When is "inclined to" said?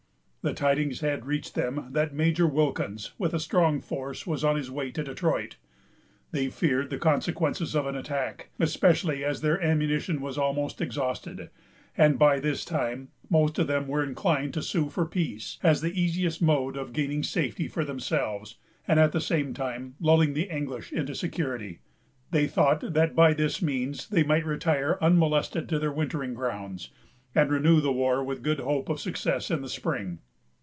14.03-14.63